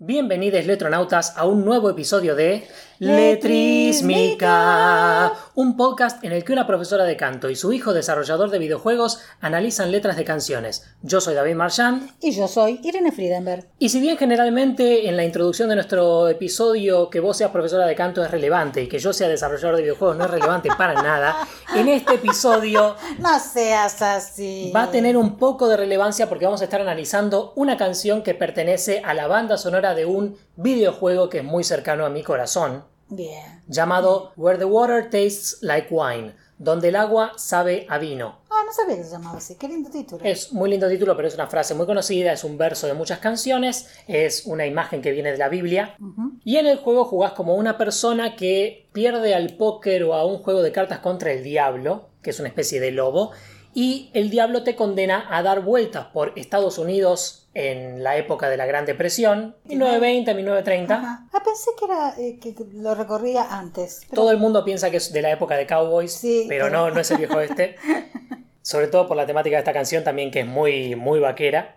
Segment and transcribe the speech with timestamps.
[0.00, 2.68] Bienvenidos letronautas a un nuevo episodio de
[3.00, 8.60] Letrísmica, un podcast en el que una profesora de canto y su hijo desarrollador de
[8.60, 10.84] videojuegos analizan letras de canciones.
[11.02, 12.12] Yo soy David Marchand.
[12.20, 13.66] Y yo soy Irene Friedenberg.
[13.80, 17.96] Y si bien generalmente en la introducción de nuestro episodio que vos seas profesora de
[17.96, 21.38] canto es relevante y que yo sea desarrollador de videojuegos no es relevante para nada,
[21.74, 22.94] en este episodio...
[23.18, 24.70] No seas así.
[24.72, 28.32] Va a tener un poco de relevancia porque vamos a estar analizando una canción que
[28.32, 32.84] pertenece a la banda sonora de un videojuego que es muy cercano a mi corazón.
[33.10, 33.62] Bien.
[33.66, 38.40] Llamado Where the Water Tastes Like Wine, donde el agua sabe a vino.
[38.50, 39.54] Ah, no sabía que se llamaba así.
[39.54, 40.24] Qué lindo título.
[40.24, 43.18] Es muy lindo título, pero es una frase muy conocida, es un verso de muchas
[43.18, 45.96] canciones, es una imagen que viene de la Biblia.
[46.44, 50.38] Y en el juego jugás como una persona que pierde al póker o a un
[50.38, 53.32] juego de cartas contra el diablo, que es una especie de lobo,
[53.80, 58.56] y el diablo te condena a dar vueltas por Estados Unidos en la época de
[58.56, 60.94] la Gran Depresión, 1920, 1930.
[60.96, 61.28] Ajá.
[61.32, 64.00] Ah, pensé que era eh, que lo recorría antes.
[64.10, 66.76] pero- Todo el mundo piensa que es de la época de Cowboys, Sí, pero pero-
[66.76, 67.76] no, no es el viejo este.
[68.62, 71.76] Sobre todo por la temática de esta canción también que es muy, muy vaquera.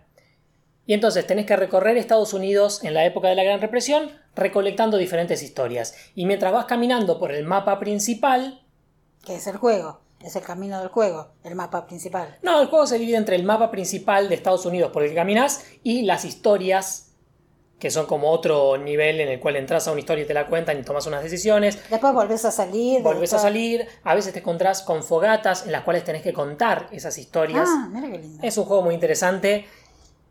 [0.86, 4.96] Y entonces tenés que recorrer Estados Unidos en la época de la Gran Represión recolectando
[4.96, 5.94] diferentes historias.
[6.16, 8.60] Y mientras vas caminando por el mapa principal,
[9.24, 10.00] Que es el juego.
[10.24, 11.28] Es el camino del juego.
[11.44, 12.38] El mapa principal.
[12.42, 15.14] no, el juego se divide entre el mapa principal de Estados Unidos por el que
[15.14, 17.08] caminás y las historias,
[17.78, 20.46] que son como otro nivel en el cual entras a una historia y te la
[20.46, 21.78] cuentan y tomas unas decisiones.
[21.90, 23.02] Después volvés a salir.
[23.02, 26.88] Volvés a salir, a veces te encontrás con fogatas en las cuales tenés que contar
[26.92, 27.68] esas historias.
[27.68, 28.38] Ah, mira qué lindo.
[28.42, 29.66] Es un juego muy interesante.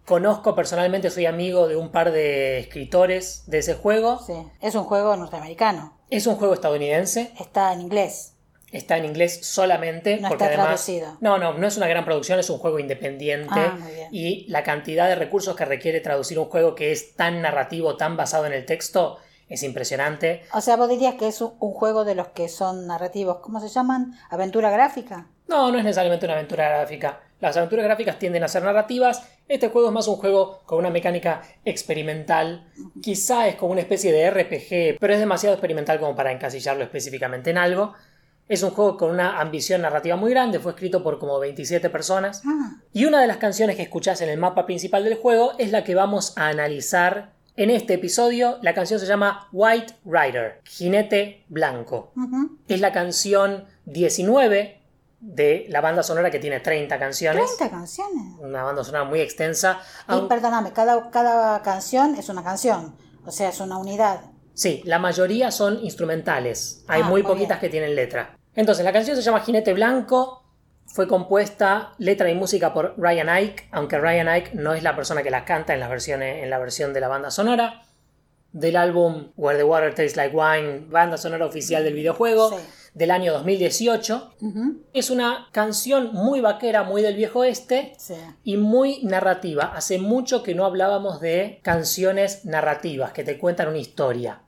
[0.06, 4.20] Conozco personalmente, soy amigo de un par de escritores de ese juego.
[4.26, 4.34] Sí.
[4.62, 5.98] Es un juego norteamericano.
[6.10, 8.34] Es un juego estadounidense, Está en inglés.
[8.72, 10.18] Está en inglés solamente.
[10.18, 11.18] No porque está además, traducido.
[11.22, 13.50] No, no, no es una gran producción, es un juego independiente.
[13.56, 14.08] Ah, muy bien.
[14.12, 18.18] Y la cantidad de recursos que requiere traducir un juego que es tan narrativo, tan
[18.18, 19.18] basado en el texto,
[19.50, 20.44] es impresionante.
[20.54, 23.38] O sea, vos dirías que es un, un juego de los que son narrativos.
[23.38, 24.18] ¿Cómo se llaman?
[24.30, 25.28] ¿Aventura gráfica?
[25.48, 27.20] No, no es necesariamente una aventura gráfica.
[27.42, 29.28] Las aventuras gráficas tienden a ser narrativas.
[29.48, 32.72] Este juego es más un juego con una mecánica experimental.
[33.02, 37.50] Quizá es como una especie de RPG, pero es demasiado experimental como para encasillarlo específicamente
[37.50, 37.94] en algo.
[38.52, 42.42] Es un juego con una ambición narrativa muy grande, fue escrito por como 27 personas.
[42.46, 45.72] Ah, Y una de las canciones que escuchás en el mapa principal del juego es
[45.72, 48.58] la que vamos a analizar en este episodio.
[48.62, 52.12] La canción se llama White Rider, Jinete Blanco.
[52.68, 54.82] Es la canción 19
[55.22, 57.56] de la banda sonora que tiene 30 canciones.
[57.58, 58.34] 30 canciones.
[58.40, 59.80] Una banda sonora muy extensa.
[60.10, 62.96] Y aun- perdóname, cada, cada canción es una canción.
[63.26, 64.22] O sea, es una unidad.
[64.54, 66.84] Sí, la mayoría son instrumentales.
[66.90, 67.60] Hay Ah, muy muy poquitas bien.
[67.62, 68.36] que tienen letra.
[68.56, 70.44] Entonces, la canción se llama Jinete Blanco.
[70.86, 75.24] Fue compuesta letra y música por Ryan Ike, aunque Ryan Ike no es la persona
[75.24, 77.84] que la canta en, las versiones, en la versión de la banda sonora.
[78.52, 82.66] Del álbum Where the Water Tastes Like Wine, banda sonora oficial del videojuego, Sí.
[82.94, 84.34] del año 2018.
[84.42, 84.82] Ujú.
[84.92, 88.16] Es una canción muy vaquera, muy del viejo este Sí.
[88.44, 89.72] y muy narrativa.
[89.74, 94.42] Hace mucho que no hablábamos de canciones narrativas que te cuentan una historia.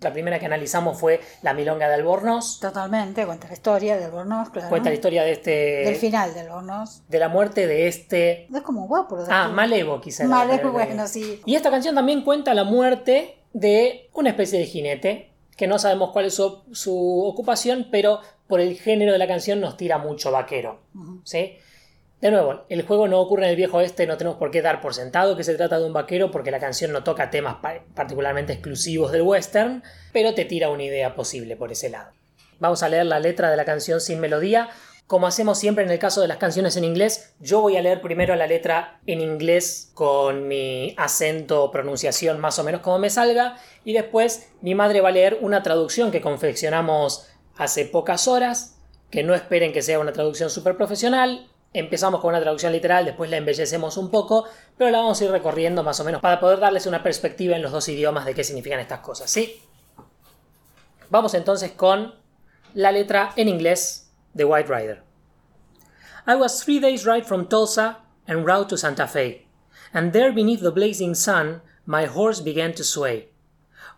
[0.00, 2.60] La primera que analizamos fue La Milonga de Albornoz.
[2.60, 4.68] Totalmente, cuenta la historia de Albornoz, claro.
[4.68, 5.50] Cuenta la historia de este.
[5.84, 7.02] Del final de Albornoz.
[7.08, 8.46] de la muerte de este.
[8.54, 9.16] Es como guapo.
[9.16, 9.30] ¿verdad?
[9.32, 10.24] Ah, Malevo, quizá.
[10.26, 11.40] Malevo, bueno, sí.
[11.46, 16.10] Y esta canción también cuenta la muerte de una especie de jinete, que no sabemos
[16.12, 20.30] cuál es su, su ocupación, pero por el género de la canción nos tira mucho
[20.30, 20.80] vaquero.
[21.24, 21.56] ¿sí?
[22.26, 24.80] De nuevo, el juego no ocurre en el viejo este, no tenemos por qué dar
[24.80, 27.84] por sentado que se trata de un vaquero porque la canción no toca temas pa-
[27.94, 32.10] particularmente exclusivos del western, pero te tira una idea posible por ese lado.
[32.58, 34.70] Vamos a leer la letra de la canción sin melodía.
[35.06, 38.00] Como hacemos siempre en el caso de las canciones en inglés, yo voy a leer
[38.00, 43.08] primero la letra en inglés con mi acento o pronunciación más o menos como me
[43.08, 48.80] salga, y después mi madre va a leer una traducción que confeccionamos hace pocas horas,
[49.12, 51.52] que no esperen que sea una traducción súper profesional.
[51.78, 54.46] Empezamos con una traducción literal, después la embellecemos un poco,
[54.78, 57.60] pero la vamos a ir recorriendo más o menos para poder darles una perspectiva en
[57.60, 59.62] los dos idiomas de qué significan estas cosas, ¿sí?
[61.10, 62.14] Vamos entonces con
[62.72, 65.02] la letra en inglés de White Rider.
[66.26, 69.46] I was three days' ride from Tulsa en route to Santa Fe,
[69.92, 73.28] and there beneath the blazing sun my horse began to sway.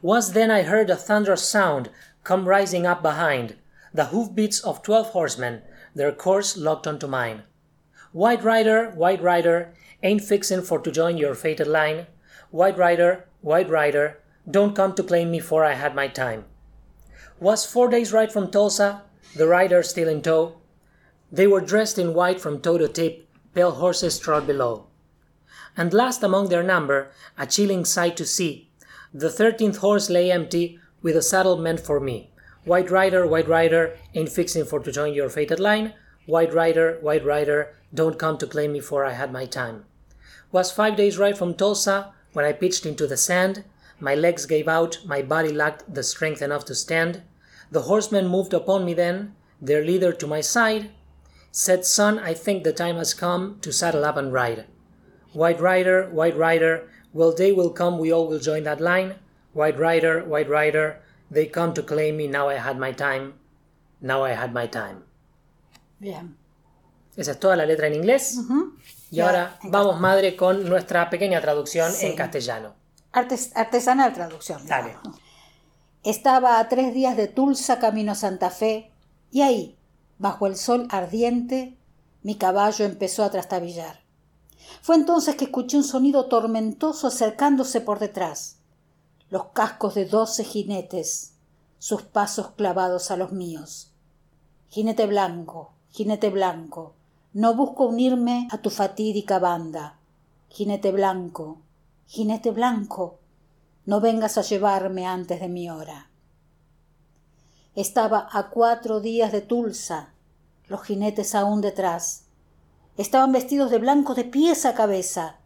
[0.02, 1.90] Was then I heard a thunderous sound
[2.24, 3.54] come rising up behind,
[3.94, 5.62] the hoofbeats of twelve horsemen,
[5.94, 7.44] their course locked onto mine.
[8.12, 12.06] White Rider, White Rider, ain't fixin' for to join your fated line.
[12.50, 14.18] White Rider, White Rider,
[14.50, 16.46] don't come to claim me for I had my time.
[17.38, 19.02] Was four days' ride from Tulsa,
[19.36, 20.56] the rider still in tow.
[21.30, 24.86] They were dressed in white from toe to tip, pale horses trod below.
[25.76, 28.70] And last among their number, a chilling sight to see,
[29.12, 32.30] The thirteenth horse lay empty, with a saddle meant for me.
[32.64, 35.92] White rider, white rider, ain't fixing for to join your fated line.
[36.28, 39.86] White rider, white rider, don't come to claim me for I had my time.
[40.52, 43.64] Was five days' ride from Tulsa when I pitched into the sand.
[43.98, 47.22] My legs gave out, my body lacked the strength enough to stand.
[47.70, 50.90] The horsemen moved upon me then, their leader to my side.
[51.50, 54.66] Said, Son, I think the time has come to saddle up and ride.
[55.32, 59.14] White rider, white rider, well, day will come, we all will join that line.
[59.54, 63.32] White rider, white rider, they come to claim me, now I had my time.
[64.02, 65.04] Now I had my time.
[65.98, 66.36] Bien.
[67.16, 68.38] Esa es toda la letra en inglés.
[69.10, 72.06] Y ahora vamos, madre, con nuestra pequeña traducción Sí.
[72.06, 72.74] en castellano.
[73.12, 74.64] Artes- artesanal traducción.
[74.66, 74.88] Dale.
[74.88, 75.18] digamos.
[76.04, 78.92] Estaba a tres días de Tulsa camino a Santa Fe
[79.32, 79.76] y ahí,
[80.18, 81.76] bajo el sol ardiente,
[82.22, 84.00] mi caballo empezó a trastabillar.
[84.82, 88.58] Fue entonces que escuché un sonido tormentoso acercándose por detrás.
[89.30, 91.32] Los cascos de doce jinetes,
[91.78, 93.92] sus pasos clavados a los míos.
[94.70, 96.94] Jinete blanco, jinete blanco,
[97.32, 99.98] no busco unirme a tu fatídica banda.
[100.48, 101.58] Jinete blanco,
[102.06, 103.18] jinete blanco,
[103.84, 106.08] no vengas a llevarme antes de mi hora.
[107.74, 110.14] Estaba a cuatro días de Tulsa,
[110.68, 112.26] los jinetes aún detrás.
[112.96, 115.38] Estaban vestidos de blanco de pies a cabeza,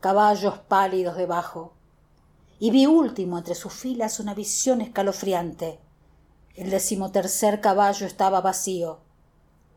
[0.00, 1.72] caballos pálidos debajo.
[2.58, 5.80] Y vi último entre sus filas una visión escalofriante.
[6.54, 9.05] El decimotercer caballo estaba vacío,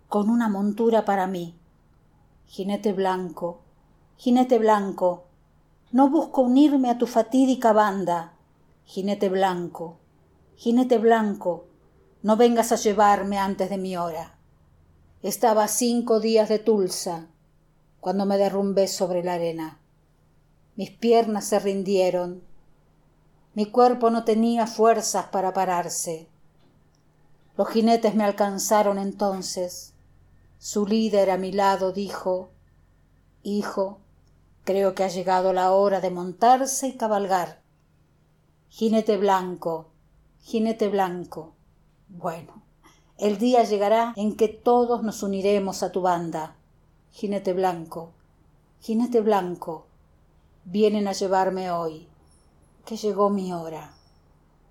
[0.10, 1.56] con una montura para mí.
[2.48, 3.60] Jinete blanco,
[4.18, 5.26] jinete blanco,
[5.92, 8.34] no busco unirme a tu fatídica banda.
[8.86, 9.98] Jinete blanco,
[10.56, 11.68] jinete blanco,
[12.24, 14.36] no vengas a llevarme antes de mi hora.
[15.22, 17.28] Estaba cinco días de Tulsa
[18.00, 19.78] cuando me derrumbé sobre la arena.
[20.76, 22.42] Mis piernas se rindieron.
[23.54, 26.28] Mi cuerpo no tenía fuerzas para pararse.
[27.58, 29.94] Los jinetes me alcanzaron entonces.
[30.60, 32.52] Su líder a mi lado dijo
[33.44, 34.02] Hijo,
[34.66, 37.62] creo que ha llegado la hora de montarse y cabalgar.
[38.68, 39.90] Jinete blanco,
[40.42, 41.54] jinete blanco.
[42.10, 42.62] Bueno,
[43.18, 46.58] el día llegará en que todos nos uniremos a tu banda.
[47.14, 48.12] Jinete blanco,
[48.82, 49.88] jinete blanco,
[50.66, 52.06] vienen a llevarme hoy,
[52.86, 53.94] que llegó mi hora.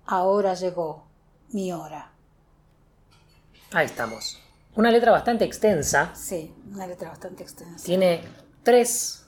[0.05, 1.05] Ahora llegó
[1.51, 2.11] mi hora.
[3.71, 4.39] Ahí estamos.
[4.75, 6.11] Una letra bastante extensa.
[6.15, 7.83] Sí, una letra bastante extensa.
[7.85, 8.21] Tiene
[8.63, 9.25] tres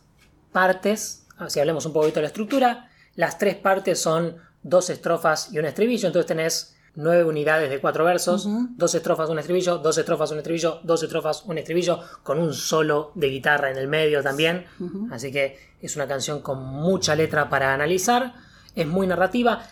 [0.51, 1.25] partes.
[1.37, 5.59] Ah, Si hablemos un poquito de la estructura, las tres partes son dos estrofas y
[5.59, 6.07] un estribillo.
[6.07, 8.47] Entonces tenés nueve unidades de cuatro versos,
[8.77, 13.11] dos estrofas, un estribillo, dos estrofas, un estribillo, dos estrofas, un estribillo, con un solo
[13.15, 14.65] de guitarra en el medio también.
[15.11, 18.33] Así que es una canción con mucha letra para analizar.
[18.75, 19.63] Es muy narrativa.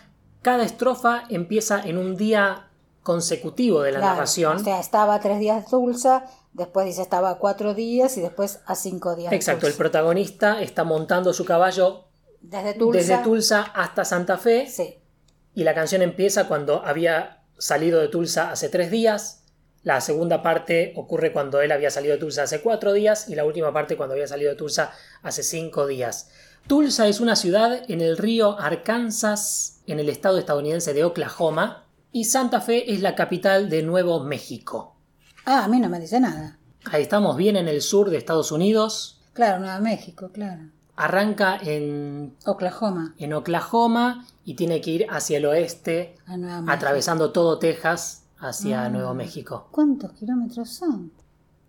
[0.42, 2.69] Cada estrofa empieza en un día
[3.02, 4.56] consecutivo de la Claro, narración.
[4.56, 8.60] O sea, estaba tres días de Tulsa, después dice estaba a cuatro días y después
[8.66, 9.32] a cinco días.
[9.32, 12.04] Exacto, el protagonista está montando su caballo
[12.40, 12.98] Desde Tulsa.
[12.98, 14.96] desde Tulsa hasta Santa Fe Sí,
[15.54, 19.36] y la canción empieza cuando había salido de Tulsa hace tres días.
[19.82, 23.44] La segunda parte ocurre cuando él había salido de Tulsa hace cuatro días y la
[23.46, 24.92] última parte cuando había salido de Tulsa
[25.22, 26.28] hace cinco días.
[26.66, 32.24] Tulsa es una ciudad en el río Arkansas, en el estado estadounidense de Oklahoma, y
[32.24, 34.96] Santa Fe es la capital de Nuevo México.
[35.44, 36.58] Ah, a mí no me dice nada.
[36.90, 39.20] Ahí estamos bien en el sur de Estados Unidos.
[39.32, 40.62] Claro, Nueva México, claro.
[40.96, 46.72] Arranca en Oklahoma, en Oklahoma y tiene que ir hacia el oeste, a Nueva México.
[46.72, 48.88] atravesando todo Texas hacia Ah.
[48.88, 49.68] Nuevo México.
[49.70, 51.12] ¿Cuántos kilómetros son?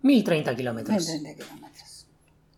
[0.02, 1.06] 1030 kilómetros.
[1.06, 2.08] 30 kilómetros.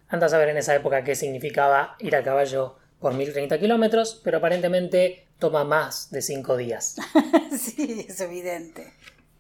[0.10, 4.38] Anda a saber en esa época qué significaba ir a caballo por 1030 kilómetros, pero
[4.38, 6.96] aparentemente toma más de 5 días.
[7.52, 8.94] sí, es evidente.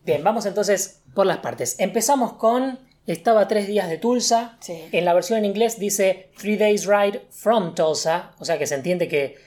[0.03, 1.77] Bien, vamos entonces por las partes.
[1.79, 4.57] Empezamos con estaba tres días de Tulsa.
[4.59, 4.83] Sí.
[4.91, 8.75] En la versión en inglés dice Three Days Ride from Tulsa, o sea que se
[8.75, 9.37] entiende que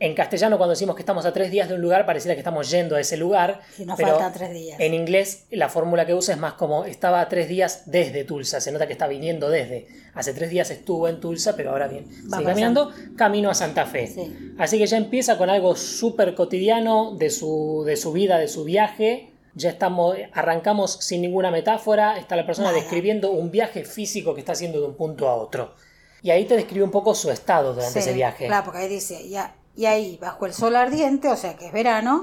[0.00, 2.70] en castellano cuando decimos que estamos a tres días de un lugar pareciera que estamos
[2.70, 3.60] yendo a ese lugar.
[3.78, 4.80] Y nos pero faltan tres días.
[4.80, 8.60] En inglés la fórmula que usa es más como estaba a tres días desde Tulsa,
[8.62, 9.86] se nota que está viniendo desde.
[10.14, 14.06] Hace tres días estuvo en Tulsa, pero ahora bien, para caminando camino a Santa Fe.
[14.06, 14.54] Sí.
[14.58, 18.64] Así que ya empieza con algo súper cotidiano de su, de su vida, de su
[18.64, 19.28] viaje.
[19.54, 22.18] Ya estamos, arrancamos sin ninguna metáfora.
[22.18, 22.80] Está la persona Nada.
[22.80, 25.74] describiendo un viaje físico que está haciendo de un punto a otro.
[26.22, 28.46] Y ahí te describe un poco su estado durante Sí, ese viaje.
[28.46, 31.72] Claro, porque ahí dice, ya, y ahí bajo el sol ardiente, o sea que es
[31.72, 32.20] verano,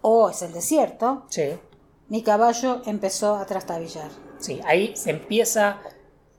[0.00, 1.54] o es el desierto, Sí,
[2.08, 4.10] mi caballo empezó a trastabillar.
[4.38, 4.60] sí.
[4.66, 5.80] Ahí se empieza.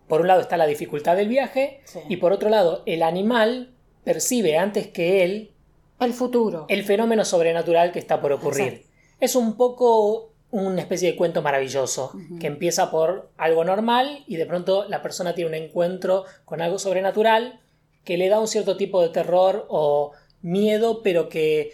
[0.07, 1.81] Por un lado está la dificultad del viaje.
[1.85, 1.99] Sí.
[2.09, 5.51] Y por otro lado, el animal percibe antes que él
[5.99, 6.65] El futuro.
[6.69, 8.67] el fenómeno sobrenatural que está por ocurrir.
[8.73, 8.89] Exacto.
[9.19, 14.47] Es un poco una especie de cuento maravilloso que empieza por algo normal y de
[14.47, 17.59] pronto la persona tiene un encuentro con algo sobrenatural
[18.03, 21.71] que le da un cierto tipo de terror o miedo, pero que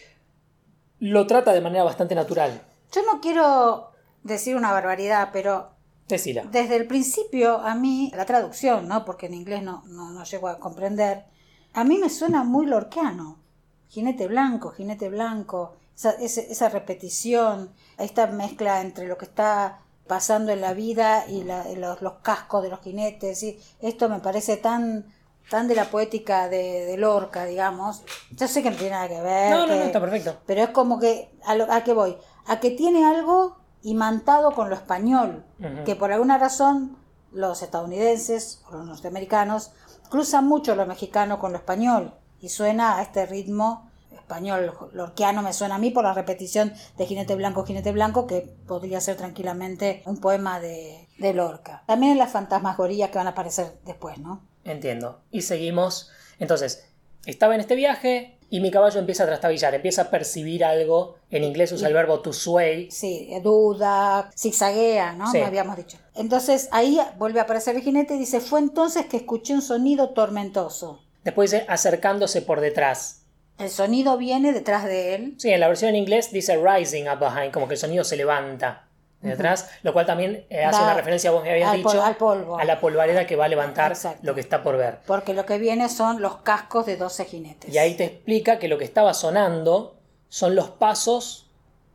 [0.99, 2.61] lo trata de manera bastante natural.
[2.91, 3.91] Yo no quiero
[4.23, 5.69] decir una barbaridad, pero
[6.07, 6.43] Decila.
[6.51, 9.05] desde el principio a mí, la traducción, ¿no?
[9.05, 11.25] Porque en inglés no, no, no llego a comprender,
[11.73, 13.39] a mí me suena muy lorquiano.
[13.89, 20.51] Jinete blanco, jinete blanco, esa, ese- esa repetición, esta mezcla entre lo que está pasando
[20.51, 23.43] en la vida y la- y los, los cascos de los jinetes.
[23.43, 25.05] Y esto me parece tan
[25.49, 28.03] tan de la poética de, de Lorca, digamos.
[28.31, 29.51] Yo sé que no tiene nada que ver.
[29.51, 30.37] No, no, que- no, está perfecto.
[30.45, 32.17] pero es como que, ¿a, lo- a qué voy?
[32.47, 35.45] A que tiene algo imantado con lo español,
[35.85, 36.97] que por alguna razón
[37.31, 39.71] los estadounidenses o los norteamericanos
[40.09, 45.53] cruzan mucho lo mexicano con lo español y suena a este ritmo español lorquiano me
[45.53, 50.01] suena a mí por la repetición de Jinete Blanco, Jinete Blanco, que podría ser tranquilamente
[50.07, 51.83] un poema de, de Lorca.
[51.85, 54.41] También en las fantasmagorías que van a aparecer después, ¿no?
[54.65, 55.21] Entiendo.
[55.31, 56.11] Y seguimos.
[56.39, 56.89] Entonces,
[57.25, 61.15] estaba en este viaje y mi caballo empieza a trastabillar, empieza a percibir algo.
[61.29, 62.89] En inglés usa el verbo to sway.
[62.91, 65.31] Sí, duda, zigzaguea, ¿no?
[65.31, 65.37] Sí.
[65.37, 65.97] Me habíamos dicho.
[66.15, 70.09] Entonces ahí vuelve a aparecer el jinete y dice, fue entonces que escuché un sonido
[70.09, 71.01] tormentoso.
[71.23, 73.21] Después dice acercándose por detrás.
[73.57, 75.35] El sonido viene detrás de él.
[75.37, 78.17] Sí, en la versión en inglés dice rising up behind, como que el sonido se
[78.17, 78.84] levanta
[79.31, 82.15] detrás, lo cual también eh, hace una referencia, vos me habías al dicho, pol- al
[82.15, 82.57] polvo.
[82.59, 84.19] a la polvareda que va a levantar Exacto.
[84.23, 84.99] lo que está por ver.
[85.05, 87.73] Porque lo que viene son los cascos de 12 jinetes.
[87.73, 89.97] Y ahí te explica que lo que estaba sonando
[90.29, 91.49] son los pasos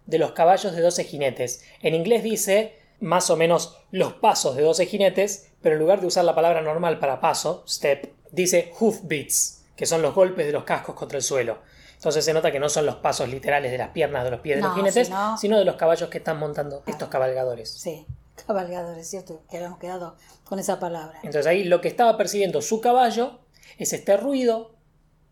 [0.07, 1.65] de los caballos de 12 jinetes.
[1.83, 6.07] En inglés dice más o menos los pasos de 12 jinetes, pero en lugar de
[6.07, 10.65] usar la palabra normal para paso, step, dice hoofbeats, que son los golpes de los
[10.65, 11.59] cascos contra el suelo.
[12.01, 14.57] Entonces se nota que no son los pasos literales de las piernas de los pies
[14.57, 17.71] de los jinetes, sino- sino de los caballos que están montando estos cabalgadores.
[17.71, 18.07] Sí,
[18.47, 19.43] cabalgadores, ¿cierto?
[19.51, 21.19] Que habíamos quedado con esa palabra.
[21.23, 23.41] Entonces ahí lo que estaba percibiendo su caballo
[23.77, 24.71] es este ruido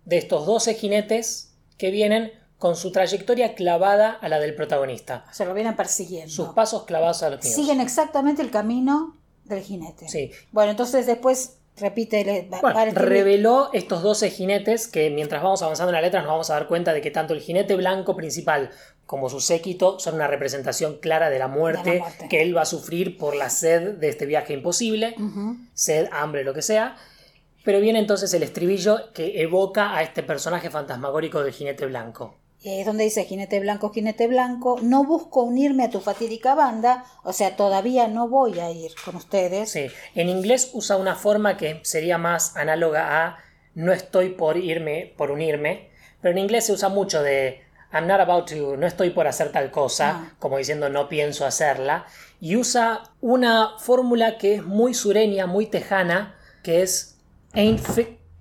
[0.04, 5.24] de estos 12 jinetes que vienen con su trayectoria clavada a la del protagonista.
[5.32, 6.30] Se lo vienen persiguiendo.
[6.30, 7.54] Sus pasos clavados a los míos.
[7.54, 10.06] Siguen exactamente el camino del jinete.
[10.08, 10.32] Sí.
[10.52, 12.48] Bueno, entonces después repite...
[12.60, 16.54] Bueno, reveló estos 12 jinetes que mientras vamos avanzando en la letra nos vamos a
[16.54, 18.70] dar cuenta de que tanto el jinete blanco principal
[19.06, 22.28] como su séquito son una representación clara de la muerte, De la muerte.
[22.28, 25.14] que él va a sufrir por la sed de este viaje imposible,
[25.74, 26.96] sed, hambre, lo que sea.
[27.64, 32.36] Pero viene entonces el estribillo que evoca a este personaje fantasmagórico del jinete blanco.
[32.64, 37.32] Es donde dice jinete blanco, jinete blanco, no busco unirme a tu fatídica banda, o
[37.32, 39.70] sea, todavía no voy a ir con ustedes.
[39.70, 43.38] Sí, en inglés usa una forma que sería más análoga a
[43.74, 47.60] no estoy por irme, por unirme, pero en inglés se usa mucho de
[47.92, 50.36] I'm not about to, no estoy por hacer tal cosa, Ah.
[50.40, 52.06] como diciendo no pienso hacerla,
[52.40, 57.18] y usa una fórmula que es muy sureña, muy tejana, que es
[57.52, 57.80] ain't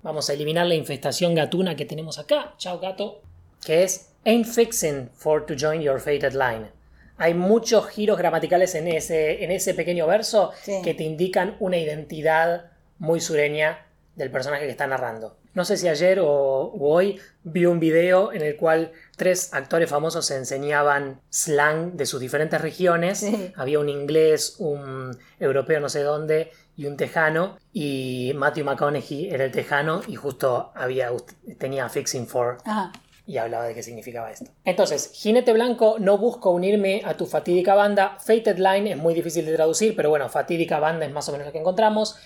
[0.02, 2.54] Vamos a eliminar la infestación gatuna que tenemos acá.
[2.58, 3.22] Chao gato.
[3.64, 6.70] Que es ain't fixing for to join your fated line.
[7.16, 10.80] Hay muchos giros gramaticales en ese, en ese pequeño verso Sí.
[10.84, 13.84] que te indican una identidad muy sureña
[14.14, 15.36] del personaje que está narrando.
[15.54, 19.90] No sé si ayer o, o hoy vi un video en el cual tres actores
[19.90, 23.18] famosos se enseñaban slang de sus diferentes regiones.
[23.18, 23.52] Sí.
[23.56, 27.58] Había un inglés, un europeo no sé dónde y un tejano.
[27.72, 31.10] Y Matthew McConaughey era el tejano y justo había,
[31.58, 32.92] tenía fixing for Ajá.
[33.28, 34.50] Y hablaba de qué significaba esto.
[34.64, 38.16] Entonces, Jinete Blanco, no busco unirme a tu fatídica banda.
[38.20, 41.46] Fated Line es muy difícil de traducir, pero bueno, fatídica banda es más o menos
[41.46, 42.16] lo que encontramos.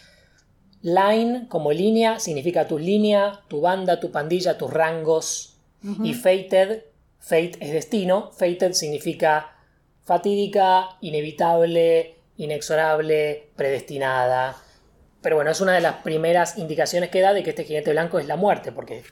[0.80, 5.58] Line, como línea, significa tu línea, tu banda, tu pandilla, tus rangos.
[6.04, 6.84] Y Fated,
[7.18, 8.30] Fate es destino.
[8.30, 9.56] Fated significa
[10.04, 14.56] fatídica, inevitable, inexorable, predestinada.
[15.20, 18.20] Pero bueno, es una de las primeras indicaciones que da de que este jinete blanco
[18.20, 19.02] es la muerte, porque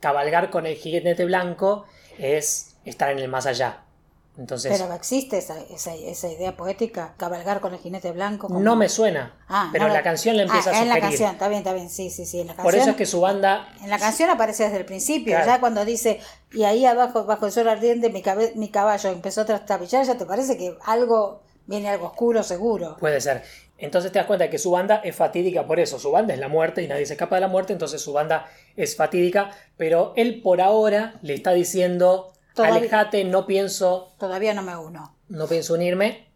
[0.00, 1.84] cabalgar con el jinete blanco
[2.18, 3.82] es estar en el más allá.
[4.36, 8.46] Entonces, Pero existe esa, esa, esa idea poética, cabalgar con el jinete blanco.
[8.46, 10.94] como- no me suena, Ah, pero no la canción le empieza Ah, a en la
[10.94, 11.10] sugerir.
[11.18, 12.40] canción, está bien, está bien, sí, sí, sí.
[12.42, 15.32] En la Por eso es que su banda en la canción aparece desde el principio,
[15.34, 15.46] Claro.
[15.46, 16.20] ya cuando dice,
[16.52, 20.16] y ahí abajo, bajo el sol ardiente, mi, cabe- mi caballo empezó a trastabillar, ya
[20.16, 22.96] te parece que algo, viene algo oscuro seguro.
[22.98, 23.42] puede ser.
[23.80, 26.00] Entonces te das cuenta de que su banda es fatídica por eso.
[26.00, 28.46] Su banda es la muerte y nadie se escapa de la muerte, entonces su banda
[28.74, 29.50] es fatídica.
[29.76, 35.16] Pero él por ahora le está diciendo, Todavía- alejate, no pienso, Todavía no me uno.
[35.28, 36.26] no pienso unirme.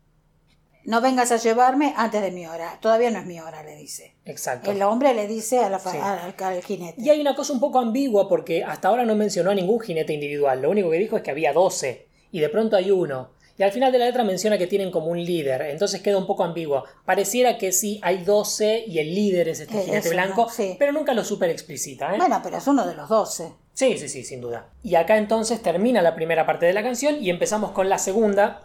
[0.84, 2.78] no vengas a llevarme antes de mi hora.
[2.80, 4.16] Todavía no es mi hora, le dice.
[4.24, 4.70] Exacto.
[4.72, 5.96] El hombre le dice a la Sí.
[5.96, 7.00] al, al jinete.
[7.00, 10.12] Y hay una cosa un poco ambigua porque hasta ahora no mencionó a ningún jinete
[10.12, 10.60] individual.
[10.62, 13.30] Lo único que dijo es que había 12 y de pronto hay uno.
[13.58, 16.26] Y al final de la letra menciona que tienen como un líder, entonces queda un
[16.26, 16.84] poco ambiguo.
[17.04, 20.92] Pareciera que sí, hay 12 y el líder es este Eh, jinete eso, blanco, pero
[20.92, 22.14] nunca lo super explicita.
[22.14, 22.18] ¿eh?
[22.18, 23.52] Bueno, pero es uno de los doce.
[23.74, 24.68] Sí, sí, sí, sin duda.
[24.82, 28.62] Y acá entonces termina la primera parte de la canción y empezamos con la segunda.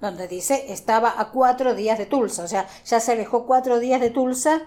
[0.00, 4.00] donde dice estaba a cuatro días de Tulsa, o sea, ya se alejó cuatro días
[4.00, 4.62] de Tulsa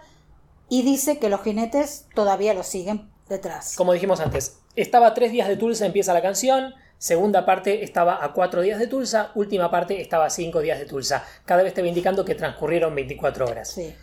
[0.69, 3.75] y dice que los jinetes todavía lo siguen detrás.
[3.75, 6.73] Como dijimos antes, estaba a tres días de Tulsa, empieza la canción.
[7.05, 9.29] Segunda parte estaba a cuatro días de Tulsa.
[9.35, 11.23] Última parte estaba a cinco días de Tulsa.
[11.45, 13.69] Cada vez te va indicando que transcurrieron 24 horas.
[13.69, 13.93] Sí,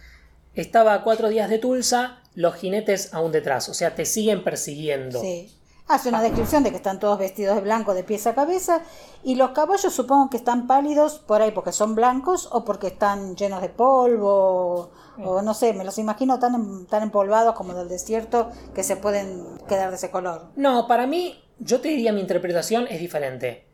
[0.54, 3.68] Estaba a cuatro días de Tulsa, los jinetes aún detrás.
[3.68, 5.20] O sea, te siguen persiguiendo.
[5.20, 5.52] sí.
[5.88, 8.82] Hace una descripción de que están todos vestidos de blanco de pies a cabeza
[9.24, 13.34] y los caballos supongo que están pálidos por ahí porque son blancos o porque están
[13.34, 17.88] llenos de polvo o no sé, me los imagino tan, em- tan empolvados como del
[17.88, 20.52] desierto que se pueden quedar de ese color.
[20.54, 23.66] No, para mí, yo te diría mi interpretación es diferente.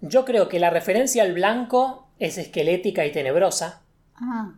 [0.00, 3.82] Yo creo que la referencia al blanco es esquelética y tenebrosa.
[4.14, 4.54] Ah,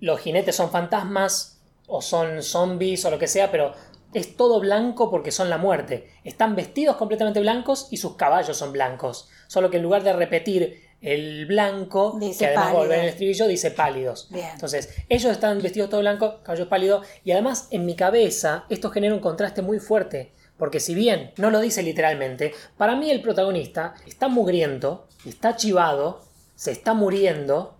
[0.00, 3.72] los jinetes son fantasmas o son zombies o lo que sea, pero
[4.12, 6.10] es todo blanco porque son la muerte.
[6.24, 9.28] Están vestidos completamente blancos y sus caballos son blancos.
[9.46, 12.82] Solo que en lugar de repetir el blanco, Dice que además pálido.
[12.82, 14.28] volver en el estribillo, dice pálidos.
[14.30, 14.50] Bien.
[14.52, 19.14] Entonces, ellos están vestidos todo blanco, caballos pálidos, y además en mi cabeza esto genera
[19.14, 20.32] un contraste muy fuerte.
[20.62, 26.20] Porque si bien no lo dice literalmente, para mí el protagonista está mugriento, está chivado,
[26.54, 27.74] se está muriendo,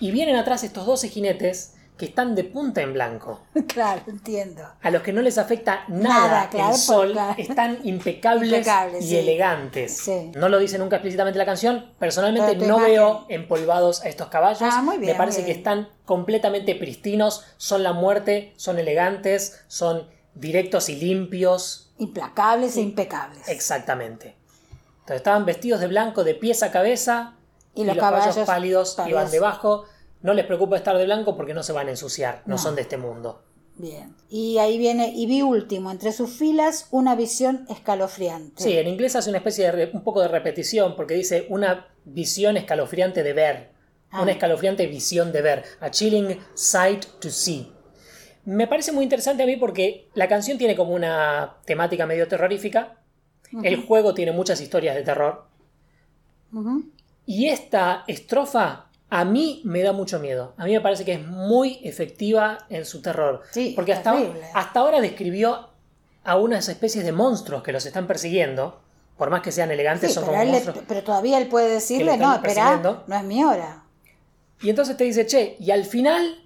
[0.00, 3.40] y vienen atrás estos 12 jinetes que están de punta en blanco.
[3.68, 4.64] claro, entiendo.
[4.82, 9.08] A los que no les afecta nada, Nada, claro, el sol, están impecables, Impecables, y
[9.08, 9.16] sí.
[9.16, 9.96] elegantes.
[9.96, 10.30] Sí.
[10.34, 11.90] No lo dice nunca explícitamente la canción.
[11.98, 14.60] Personalmente no imagen- veo empolvados a estos caballos.
[14.60, 19.64] Ah, muy bien, Me parece muy que están completamente pristinos, son la muerte, son elegantes,
[19.68, 21.92] son directos y limpios.
[21.98, 23.48] Implacables e impecables.
[23.48, 24.34] Exactamente.
[25.00, 27.34] Entonces estaban vestidos de blanco de pies a cabeza
[27.74, 29.20] Y los caballos pálidos pálidos.
[29.22, 29.84] iban debajo.
[30.22, 32.58] No les preocupa estar de blanco porque no se van a ensuciar, no, No.
[32.58, 33.42] son de este mundo.
[33.76, 34.14] Bien.
[34.30, 38.62] Y ahí viene, y vi último, entre sus filas, una visión escalofriante.
[38.62, 41.88] Sí, en inglés hace una especie de re- un poco de repetición porque dice una
[42.04, 43.70] visión escalofriante de ver,
[44.10, 44.22] Ah.
[44.22, 47.70] una escalofriante visión de ver, a chilling sight to see.
[48.44, 52.98] Me parece muy interesante a mí porque la canción tiene como una temática medio terrorífica,
[53.62, 55.46] el juego tiene muchas historias de terror
[57.26, 60.54] y esta estrofa a mí me da mucho miedo.
[60.56, 63.42] A mí me parece que es muy efectiva en su terror.
[63.52, 64.14] Sí, porque hasta,
[64.54, 65.68] hasta ahora describió
[66.24, 68.80] a unas especies de monstruos que los están persiguiendo.
[69.16, 70.78] Por más que sean elegantes, Sí, son como le- monstruos.
[70.88, 73.04] pero todavía él puede decirle, no, espera, persiguiendo".
[73.06, 73.84] no es mi hora.
[74.60, 76.43] Y entonces te dice, che, y al final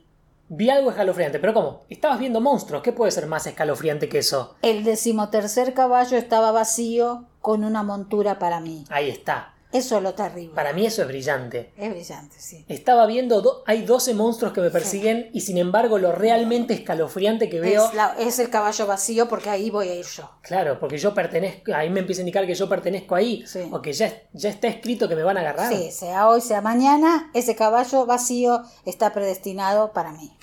[0.48, 1.38] vi algo escalofriante.
[1.38, 1.80] Pero ¿cómo?
[1.88, 2.82] Estabas viendo monstruos.
[2.82, 4.56] ¿Qué puede ser más escalofriante que eso?
[4.62, 8.84] El decimotercer caballo estaba vacío con una montura para mí.
[8.90, 9.54] Ahí está.
[9.70, 10.54] Eso es lo terrible.
[10.54, 11.74] Para mí eso es brillante.
[11.76, 12.64] Es brillante, sí.
[12.68, 17.50] Estaba viendo, do- hay 12 monstruos que me persiguen y sin embargo lo realmente escalofriante
[17.50, 20.30] que veo Es, la- es el caballo vacío porque ahí voy a ir yo.
[20.40, 23.68] Claro, porque yo pertenezco, ahí me empieza a indicar que yo pertenezco ahí, Sí.
[23.70, 25.70] o que ya, ya está escrito que me van a agarrar.
[25.70, 30.34] Sí, sea hoy, sea mañana, ese caballo vacío está predestinado para mí.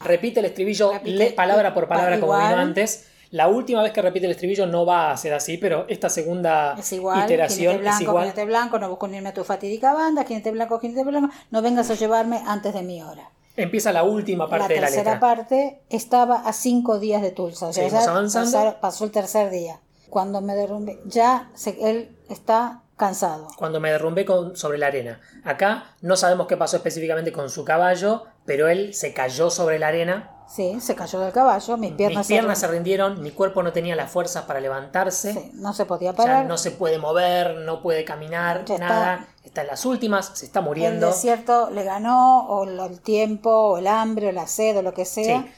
[0.00, 3.06] Repite el estribillo le- palabra por palabra como vino antes.
[3.30, 6.76] La última vez que repite el estribillo no va a ser así, pero esta segunda
[6.78, 8.24] Es igual, iteración jinete blanco, es igual.
[8.24, 11.90] jinete blanco, no busco unirme a tu fatídica banda, jinete blanco, jinete blanco, no vengas
[11.90, 13.28] a llevarme antes de mi hora.
[13.54, 15.20] Empieza la última La parte de la tercera letra.
[15.20, 19.80] parte estaba a cinco días de Tulsa, o sea, pasaron- pasó el tercer día.
[20.08, 23.48] Cuando me derrumbé, ya se- él está cansado.
[23.58, 25.20] Cuando me derrumbé con, sobre la arena.
[25.44, 29.88] Acá no sabemos qué pasó específicamente con su caballo, pero él se cayó sobre la
[29.88, 30.30] arena.
[30.48, 33.72] Sí, se cayó del caballo, mis piernas, Mis se piernas se rindieron, mi cuerpo no
[33.74, 35.34] tenía las fuerzas para levantarse.
[35.34, 36.46] sí, no se podía Ya parar.
[36.46, 39.28] no se puede mover, no puede caminar, Ya nada.
[39.44, 39.60] Está.
[39.60, 41.08] en las últimas, se está el muriendo.
[41.08, 45.04] desierto le ganó, o el tiempo, o el hambre, o la sed, o lo que
[45.04, 45.42] sea.
[45.42, 45.50] Sí.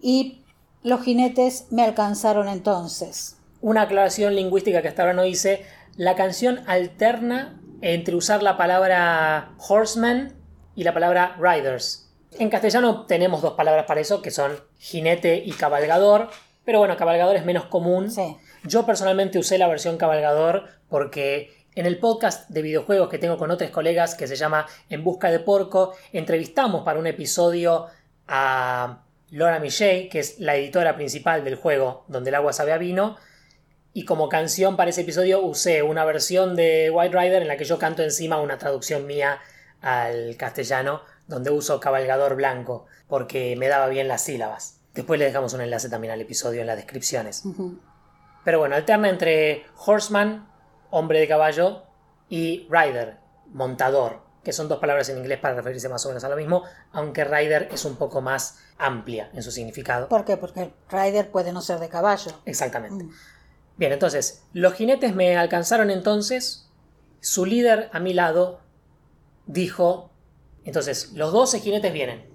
[0.00, 0.44] Y
[0.82, 3.36] los jinetes me alcanzaron entonces.
[3.60, 5.64] Una aclaración lingüística que hasta ahora no hice.
[5.96, 10.34] La canción alterna entre usar la palabra horseman
[10.74, 12.07] y la palabra riders.
[12.32, 16.28] En castellano tenemos dos palabras para eso, que son jinete y cabalgador.
[16.64, 18.10] Pero bueno, cabalgador es menos común.
[18.10, 18.36] Sí.
[18.64, 23.50] Yo personalmente usé la versión cabalgador porque en el podcast de videojuegos que tengo con
[23.50, 27.86] otros colegas que se llama En Busca de Porco, entrevistamos para un episodio
[28.26, 32.78] a Laura Michelle, que es la editora principal del juego donde el agua sabe a
[32.78, 33.16] vino.
[33.92, 37.64] Y como canción para ese episodio usé una versión de White Rider en la que
[37.64, 39.40] yo canto encima una traducción mía
[39.80, 44.80] al castellano, donde uso cabalgador blanco, porque me daba bien las sílabas.
[44.94, 47.44] Después le dejamos un enlace también al episodio en las descripciones.
[48.44, 50.48] Pero bueno, alterna entre horseman,
[50.90, 51.84] hombre de caballo,
[52.28, 53.18] y rider,
[53.52, 56.64] montador, que son dos palabras en inglés para referirse más o menos a lo mismo,
[56.92, 60.08] aunque rider es un poco más amplia en su significado.
[60.08, 60.36] ¿Por qué?
[60.36, 62.32] Porque rider puede no ser de caballo.
[62.44, 63.04] Exactamente.
[63.04, 63.12] Mm.
[63.76, 66.68] Bien, entonces, los jinetes me alcanzaron entonces,
[67.20, 68.60] su líder a mi lado
[69.46, 70.10] dijo,
[70.68, 72.26] entonces, los 12 jinetes vienen,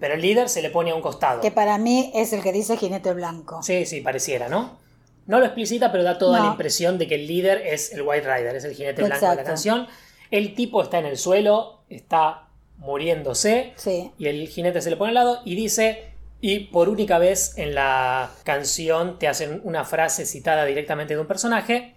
[0.00, 1.40] pero el líder se le pone a un costado.
[1.40, 3.62] Que para mí es el que dice jinete blanco.
[3.62, 4.80] Sí, sí, pareciera, ¿no?
[5.26, 8.26] No lo explicita, pero da toda la impresión de que el líder es el White
[8.26, 9.86] Rider, es el jinete blanco de la canción.
[10.32, 12.48] El tipo está en el suelo, está
[12.78, 13.74] muriéndose,
[14.18, 17.76] y el jinete se le pone al lado y dice, y por única vez en
[17.76, 21.94] la canción te hacen una frase citada directamente de un personaje,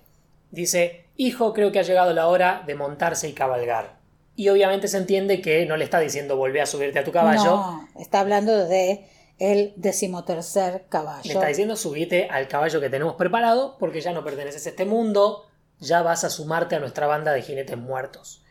[0.51, 3.94] dice, hijo, creo que ha llegado la hora de montarse y cabalgar.
[4.35, 7.43] Y obviamente se entiende que no le está diciendo volver a subirte a tu caballo.
[7.43, 9.07] No, está hablando de
[9.39, 11.23] el decimotercer caballo.
[11.25, 14.85] Le está diciendo subite al caballo que tenemos preparado porque ya no perteneces a este
[14.85, 15.45] mundo,
[15.79, 18.43] ya vas a sumarte a nuestra banda de jinetes muertos.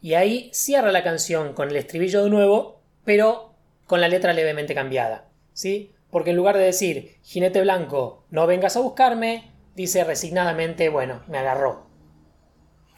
[0.00, 3.54] Y ahí cierra la canción con el estribillo de nuevo, pero
[3.86, 5.92] con la letra levemente cambiada, ¿sí?
[6.10, 11.38] Porque en lugar de decir jinete blanco, no vengas a buscarme, dice resignadamente, bueno, me
[11.38, 11.86] agarró.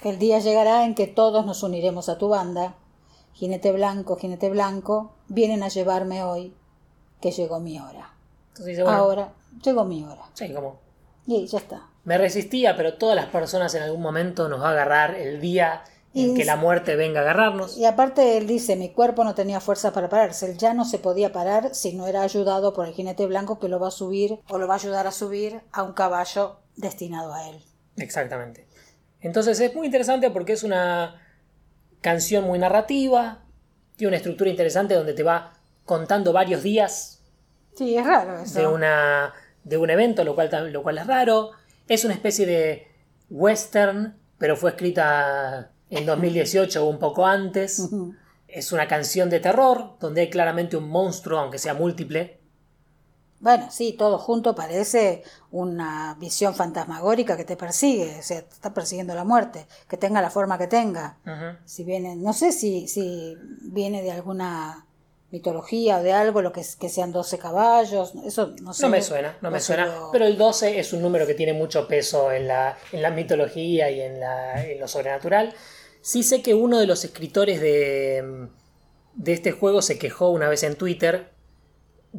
[0.03, 2.75] El día llegará en que todos nos uniremos a tu banda.
[3.35, 6.55] Jinete blanco, jinete blanco, vienen a llevarme hoy
[7.21, 8.15] que llegó mi hora.
[8.87, 9.33] Ahora
[9.63, 10.23] llegó mi hora.
[10.35, 10.79] Sí, como.
[11.27, 11.87] Y ya está.
[12.05, 15.83] Me resistía, pero todas las personas en algún momento nos va a agarrar el día
[16.15, 17.77] en que la muerte venga a agarrarnos.
[17.77, 20.99] Y aparte él dice, mi cuerpo no tenía fuerza para pararse, él ya no se
[20.99, 24.39] podía parar si no era ayudado por el jinete blanco que lo va a subir
[24.49, 27.63] o lo va a ayudar a subir a un caballo destinado a él.
[27.97, 28.66] Exactamente.
[29.27, 31.21] Entonces es muy interesante porque es una
[32.01, 33.43] canción muy narrativa,
[33.97, 35.53] tiene una estructura interesante donde te va
[35.85, 37.25] contando varios días.
[37.75, 38.61] Sí, es raro eso.
[38.61, 39.35] De, una,
[39.65, 41.51] de un evento, lo cual, lo cual es raro.
[41.89, 42.87] Es una especie de
[43.29, 47.91] western, pero fue escrita en 2018 o un poco antes.
[48.49, 52.39] Es una canción de terror, donde hay claramente un monstruo, aunque sea múltiple.
[53.47, 58.75] Bueno, sí, todo junto parece una visión fantasmagórica que te persigue, o sea, te está
[58.75, 61.17] persiguiendo la muerte, que tenga la forma que tenga.
[61.65, 64.85] Si viene, no sé si, si viene de alguna
[65.31, 68.83] mitología o de algo, lo que, que sean 12 caballos, eso no sé.
[68.83, 71.87] No me suena, no me suena, pero el 12 es un número que tiene mucho
[71.87, 75.55] peso en la, en la mitología y en, la, en lo sobrenatural.
[76.01, 78.49] Sí sé que uno de los escritores de,
[79.15, 81.36] de este juego se quejó una vez en Twitter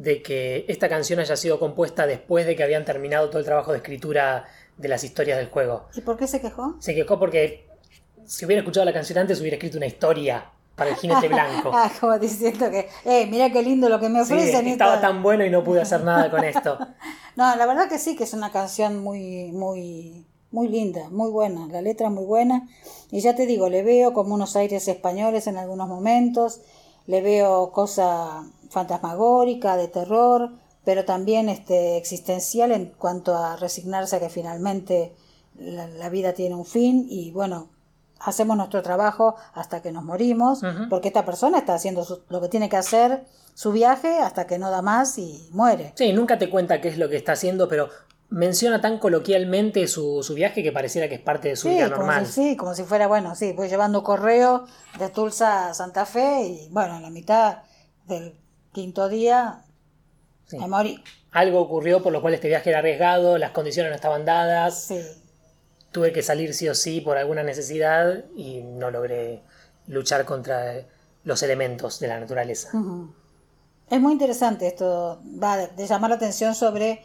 [0.02, 3.72] de que esta canción haya sido compuesta después de que habían terminado todo el trabajo
[3.72, 4.44] de escritura
[4.76, 5.88] de las historias del juego.
[5.96, 6.76] ¿Y por qué se quejó?
[6.78, 7.66] Se quejó porque
[8.24, 11.72] si hubiera escuchado la canción antes hubiera escrito una historia para el jinete blanco.
[11.74, 14.64] ah, como diciendo que, eh, mira qué lindo lo que me ofrecen.
[14.64, 16.78] Sí, estaba tan bueno y no pude hacer nada con esto.
[17.36, 21.66] no, la verdad que sí, que es una canción muy, muy, muy linda, muy buena.
[21.72, 22.68] La letra es muy buena.
[23.10, 26.60] Y ya te digo, le veo como unos aires españoles en algunos momentos.
[27.06, 30.50] Le veo cosa fantasmagórica, de terror,
[30.84, 35.14] pero también este, existencial en cuanto a resignarse a que finalmente
[35.56, 37.68] la vida tiene un fin y bueno,
[38.20, 42.68] hacemos nuestro trabajo hasta que nos morimos, porque esta persona está haciendo lo que tiene
[42.68, 45.92] que hacer, su viaje, hasta que no da más y muere.
[45.96, 47.88] Sí, nunca te cuenta qué es lo que está haciendo, pero
[48.30, 52.26] menciona tan coloquialmente su, viaje que pareciera que es parte de su vida normal.
[52.26, 54.66] sí, como si fuera, bueno, sí, voy llevando correo
[54.98, 57.58] de Tulsa a Santa Fe y bueno, en la mitad
[58.06, 58.34] del
[58.72, 59.64] quinto día
[60.52, 61.02] me morí.
[61.30, 64.84] Algo ocurrió por lo cual este viaje era arriesgado, las condiciones no estaban dadas.
[64.84, 65.00] Sí
[65.92, 69.42] tuve que salir sí o sí por alguna necesidad y no logré
[69.86, 70.86] luchar contra
[71.24, 72.70] los elementos de la naturaleza.
[73.90, 77.02] Es muy interesante esto, va de, llamar la atención sobre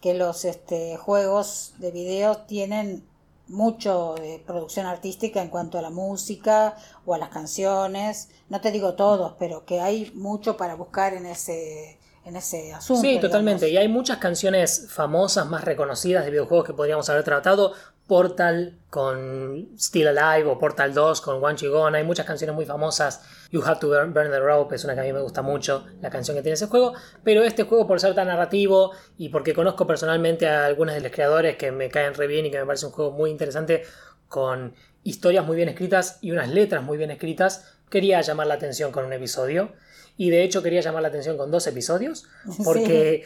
[0.00, 3.04] que los este, juegos de video tienen
[3.50, 8.30] mucho de producción artística en cuanto a la música o a las canciones.
[8.48, 13.02] No te digo todos, pero que hay mucho para buscar en ese en ese asunto.
[13.02, 13.68] Sí, totalmente.
[13.68, 17.72] Y hay muchas canciones famosas, más reconocidas de videojuegos que podríamos haber tratado.
[18.10, 21.96] Portal con Still Alive o Portal 2 con One Gone.
[21.96, 23.22] Hay muchas canciones muy famosas.
[23.52, 26.10] You Have to Burn, the Rope es una que a mí me gusta mucho, la
[26.10, 26.92] canción que tiene ese juego.
[27.22, 31.12] Pero este juego, por ser tan narrativo y porque conozco personalmente a algunos de los
[31.12, 33.84] creadores que me caen re bien y que me parece un juego muy interesante,
[34.26, 38.90] con historias muy bien escritas y unas letras muy bien escritas, quería llamar la atención
[38.90, 39.70] con un episodio.
[40.16, 42.26] Y de hecho quería llamar la atención con dos episodios,
[42.64, 43.22] porque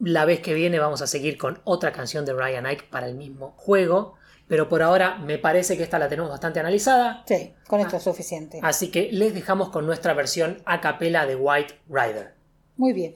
[0.00, 3.14] la vez que viene vamos a seguir con otra canción de Ryan Ike para el
[3.14, 4.16] mismo juego
[4.48, 7.22] pero por ahora me parece que esta la tenemos bastante analizada.
[7.26, 8.60] Sí, con esto es suficiente.
[8.62, 12.34] Así que les dejamos con nuestra versión a capela de White Rider.
[12.76, 13.14] Muy bien.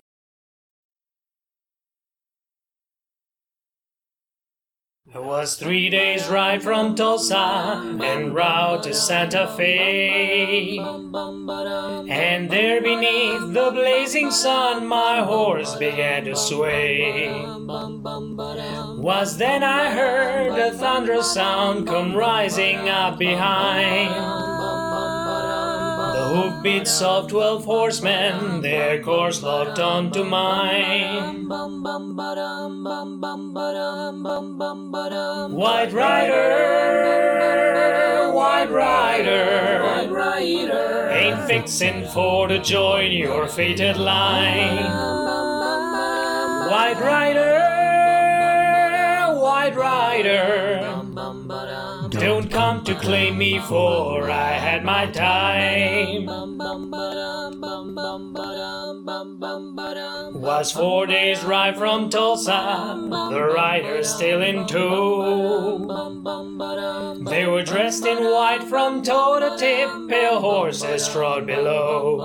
[5.15, 10.79] It was three days' ride from Tulsa en route to Santa Fe.
[10.79, 17.31] And there beneath the blazing sun, my horse began to sway.
[19.01, 24.48] Was then I heard a thunderous sound come rising up behind.
[26.39, 31.49] Hoofbeats of twelve horsemen, their course locked onto mine.
[35.51, 36.53] White Rider,
[38.33, 39.83] White Rider,
[41.11, 44.85] ain't fixin' for to join your fated line.
[46.71, 47.59] White Rider,
[49.41, 50.98] White Rider,
[52.99, 56.27] claim me for I had my time.
[60.35, 62.97] Was four days' ride from Tulsa,
[63.31, 66.09] the riders still in tow.
[67.29, 72.21] They were dressed in white from toe to tip, pale horses trod below.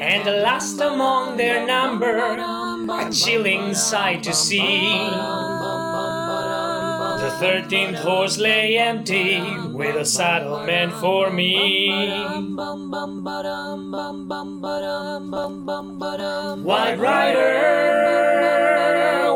[0.00, 5.10] And the last among their number, a chilling sight to see.
[7.38, 9.40] Thirteenth horse lay empty,
[9.72, 11.88] with a saddle meant for me.
[16.64, 17.54] White Rider,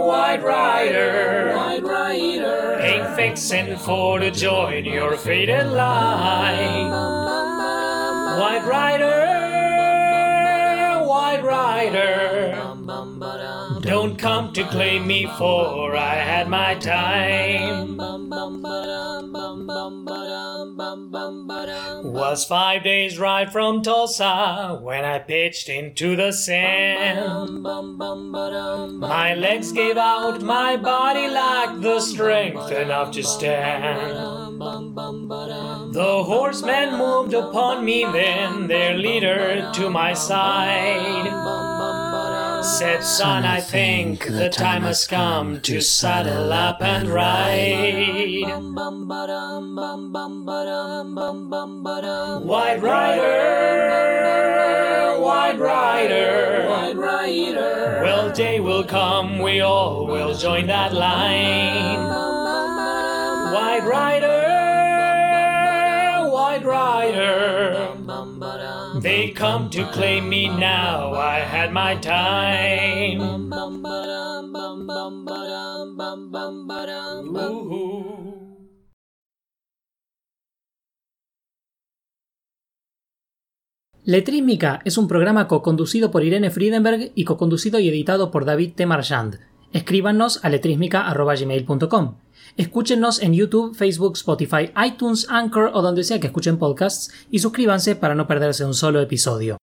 [0.04, 6.90] White Rider, White Rider, ain't fixin' for to join your faded line.
[8.40, 9.28] White Rider,
[11.06, 12.31] White Rider,
[14.54, 17.96] to claim me for I had my time.
[22.04, 27.62] Was five days' ride from Tulsa when I pitched into the sand.
[29.00, 34.60] My legs gave out, my body lacked the strength enough to stand.
[35.94, 41.71] The horsemen moved upon me then, their leader to my side.
[42.62, 48.42] Said, son, I think the time has come to saddle up and ride.
[52.44, 54.00] White Rider,
[55.20, 58.00] White Rider, White Rider.
[58.02, 61.98] Well, day will come, we all will join that line.
[63.52, 64.40] White Rider,
[66.30, 68.01] White Rider.
[69.12, 73.20] They come to claim me now, I had my time.
[84.04, 88.86] Letrísmica es un programa co-conducido por Irene Friedenberg y co-conducido y editado por David T.
[88.86, 89.40] Marchand.
[89.74, 92.14] Escríbanos a letrísmica.gmail.com.
[92.56, 97.96] Escúchenos en YouTube, Facebook, Spotify, iTunes, Anchor o donde sea que escuchen podcasts y suscríbanse
[97.96, 99.61] para no perderse un solo episodio.